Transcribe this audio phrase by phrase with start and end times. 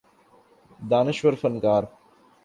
[0.89, 1.83] دانشور فنکار